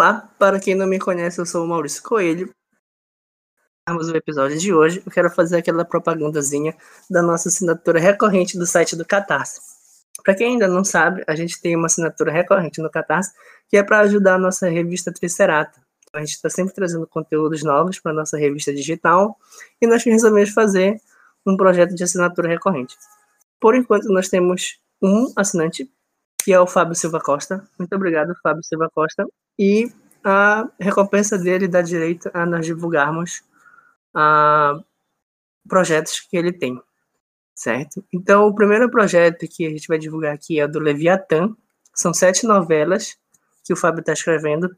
[0.00, 2.50] Olá, para quem não me conhece, eu sou o Maurício Coelho.
[3.86, 5.02] Vamos o episódio de hoje.
[5.04, 6.74] Eu quero fazer aquela propagandazinha
[7.10, 9.60] da nossa assinatura recorrente do site do Catarse.
[10.24, 13.30] Para quem ainda não sabe, a gente tem uma assinatura recorrente no Catarse
[13.68, 15.78] que é para ajudar a nossa revista Tricerata.
[16.14, 19.36] A gente está sempre trazendo conteúdos novos para nossa revista digital
[19.82, 20.98] e nós resolvemos fazer
[21.44, 22.96] um projeto de assinatura recorrente.
[23.60, 25.92] Por enquanto, nós temos um assinante,
[26.42, 27.66] que é o Fábio Silva Costa.
[27.78, 29.26] Muito obrigado, Fábio Silva Costa
[29.58, 29.92] e
[30.24, 33.42] a recompensa dele dá direito a nós divulgarmos
[34.14, 34.82] uh,
[35.68, 36.80] projetos que ele tem,
[37.54, 38.04] certo?
[38.12, 41.54] Então, o primeiro projeto que a gente vai divulgar aqui é o do Leviatã.
[41.94, 43.16] São sete novelas
[43.64, 44.74] que o Fábio está escrevendo.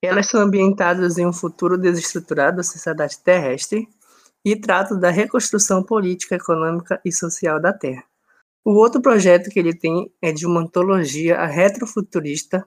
[0.00, 3.88] Elas são ambientadas em um futuro desestruturado da sociedade terrestre
[4.44, 8.04] e tratam da reconstrução política, econômica e social da Terra.
[8.64, 12.66] O outro projeto que ele tem é de uma antologia retrofuturista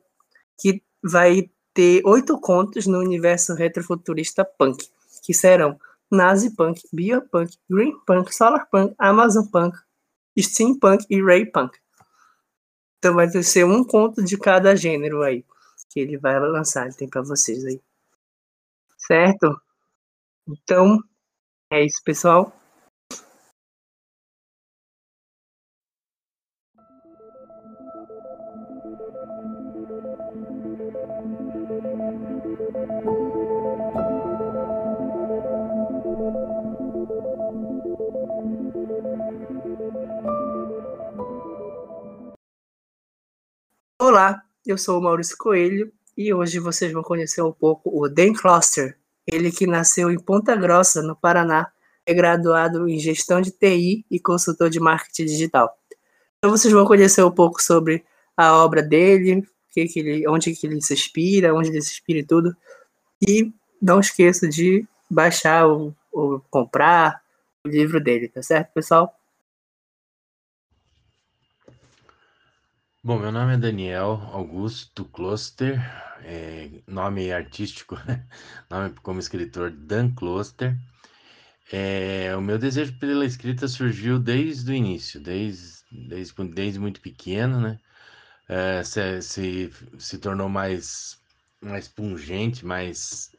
[0.60, 4.88] que vai ter oito contos no universo retrofuturista punk,
[5.24, 9.78] que serão Nazi Punk, Biopunk, Green Punk, Solar Punk, Amazon Punk,
[10.40, 11.78] Steampunk e Ray Punk.
[12.98, 15.44] Então vai ser um conto de cada gênero aí
[15.90, 17.82] que ele vai lançar, ele tem para vocês aí.
[18.98, 19.60] Certo?
[20.48, 21.00] Então,
[21.72, 22.54] é isso, pessoal.
[44.00, 48.32] Olá, eu sou o Maurício Coelho e hoje vocês vão conhecer um pouco o Dan
[48.32, 48.96] Kloster,
[49.26, 51.72] ele que nasceu em Ponta Grossa, no Paraná,
[52.06, 55.76] é graduado em gestão de TI e consultor de marketing digital.
[56.38, 58.06] Então vocês vão conhecer um pouco sobre
[58.38, 62.20] a obra dele, que que ele, onde que ele se inspira, onde ele se inspira
[62.20, 62.56] e tudo.
[63.28, 67.20] E não esqueça de baixar ou, ou comprar
[67.66, 69.17] o livro dele, tá certo, pessoal?
[73.08, 75.80] Bom, meu nome é Daniel Augusto Kloster,
[76.26, 78.28] é, nome artístico, né?
[78.70, 80.78] nome como escritor Dan Kloster.
[81.72, 87.62] É, o meu desejo pela escrita surgiu desde o início, desde, desde, desde muito pequeno,
[87.62, 87.80] né?
[88.50, 91.18] É, se, se, se tornou mais,
[91.62, 93.32] mais pungente, mais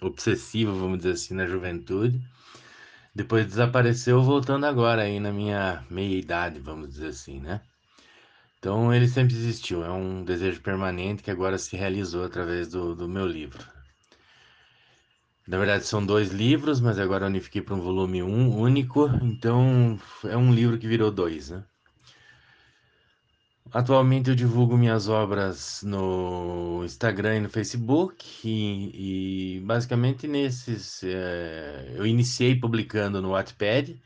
[0.00, 2.20] obsessivo, vamos dizer assim, na juventude.
[3.14, 7.60] Depois desapareceu, voltando agora aí na minha meia idade, vamos dizer assim, né?
[8.62, 13.08] Então ele sempre existiu, é um desejo permanente que agora se realizou através do, do
[13.08, 13.66] meu livro.
[15.48, 20.36] Na verdade são dois livros, mas agora unifiquei para um volume um, único, então é
[20.36, 21.64] um livro que virou dois, né?
[23.72, 31.94] Atualmente eu divulgo minhas obras no Instagram e no Facebook e, e basicamente nesses é,
[31.96, 34.00] eu iniciei publicando no Wattpad,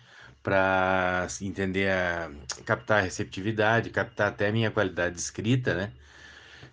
[0.46, 2.30] para entender a
[2.64, 5.92] captar a receptividade, captar até a minha qualidade de escrita, né?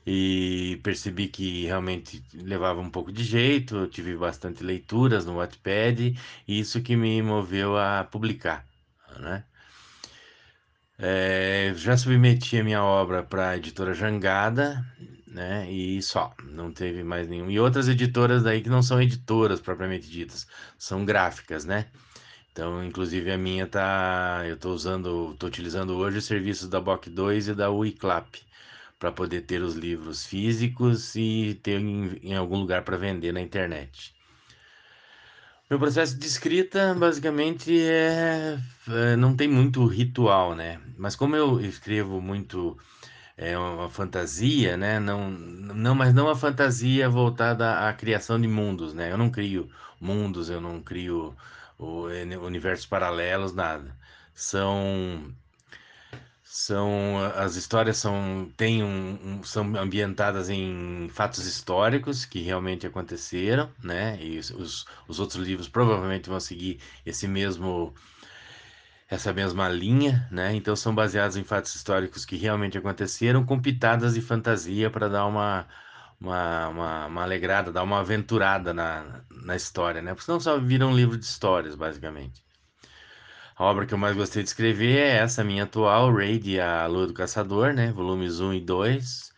[0.06, 6.16] E percebi que realmente levava um pouco de jeito, eu tive bastante leituras no Wattpad,
[6.48, 8.64] e isso que me moveu a publicar,
[9.20, 9.44] né?
[11.00, 14.86] É, já submeti a minha obra para a editora Jangada,
[15.28, 15.68] né?
[15.72, 17.50] E só, não teve mais nenhum.
[17.50, 20.46] E outras editoras daí que não são editoras propriamente ditas,
[20.78, 21.88] são gráficas, né?
[22.54, 27.10] Então, inclusive a minha tá, eu estou usando, estou utilizando hoje os serviços da BOC
[27.10, 28.36] 2 e da Wiclap
[29.00, 33.42] para poder ter os livros físicos e ter em, em algum lugar para vender na
[33.42, 34.14] internet.
[35.68, 40.80] Meu processo de escrita basicamente é, é, não tem muito ritual, né?
[40.96, 42.78] Mas como eu escrevo muito
[43.38, 45.00] é uma fantasia, né?
[45.00, 49.12] Não, não, mas não a fantasia voltada à criação de mundos, né?
[49.12, 51.36] Eu não crio mundos, eu não crio
[51.80, 53.96] universos paralelos, nada.
[54.34, 55.34] São
[56.44, 63.72] são as histórias são têm um, um, são ambientadas em fatos históricos que realmente aconteceram,
[63.84, 64.18] né?
[64.22, 67.94] E os, os outros livros provavelmente vão seguir esse mesmo
[69.14, 70.54] essa mesma linha, né?
[70.56, 75.26] Então são baseados em fatos históricos que realmente aconteceram, com pitadas de fantasia para dar
[75.26, 75.68] uma
[76.20, 80.14] uma, uma, uma, alegrada, dar uma aventurada na, na história, né?
[80.14, 82.44] Porque senão só vira um livro de histórias, basicamente.
[83.56, 87.08] A obra que eu mais gostei de escrever é essa minha atual, Raid, A Lua
[87.08, 87.92] do Caçador, né?
[87.92, 89.33] Volumes 1 e 2.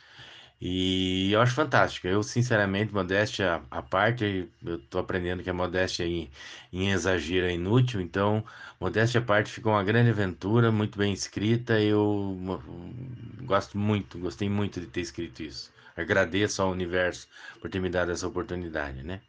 [0.59, 2.07] E eu acho fantástico.
[2.07, 6.29] Eu, sinceramente, modéstia à parte, eu tô aprendendo que a modéstia em,
[6.71, 8.43] em exagero é inútil, então,
[8.79, 11.79] modéstia à parte ficou uma grande aventura, muito bem escrita.
[11.79, 12.37] Eu
[13.43, 15.71] gosto muito, gostei muito de ter escrito isso.
[15.95, 17.27] agradeço ao universo
[17.61, 19.21] por ter me dado essa oportunidade, né?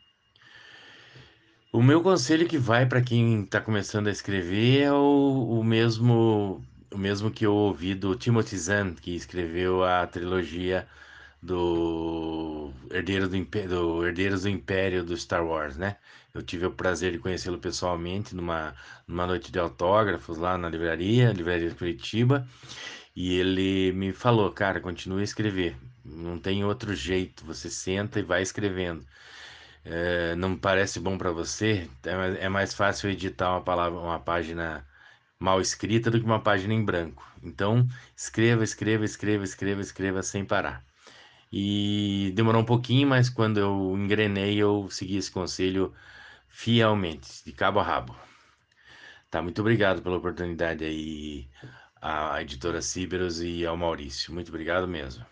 [1.72, 6.64] O meu conselho que vai para quem está começando a escrever é o, o, mesmo
[6.92, 10.88] o mesmo que eu ouvi do Timothy Zahn, que escreveu a trilogia
[11.46, 15.96] do Herdeiro do, do Herdeiros do Império do Star Wars, né?
[16.34, 18.74] Eu tive o prazer de conhecê-lo pessoalmente numa,
[19.06, 22.46] numa noite de autógrafos lá na livraria, livraria de Curitiba,
[23.14, 28.22] e ele me falou, cara, continue a escrever, não tem outro jeito, você senta e
[28.22, 29.06] vai escrevendo.
[29.84, 34.84] É, não parece bom para você, é, é mais fácil editar uma palavra, uma página
[35.38, 37.24] mal escrita do que uma página em branco.
[37.42, 40.84] Então, escreva, escreva, escreva, escreva, escreva sem parar.
[41.52, 45.94] E demorou um pouquinho, mas quando eu engrenei, eu segui esse conselho
[46.48, 48.16] fielmente, de cabo a rabo.
[49.30, 51.48] Tá, muito obrigado pela oportunidade aí,
[52.00, 54.32] à editora Ciberos e ao Maurício.
[54.32, 55.24] Muito obrigado mesmo.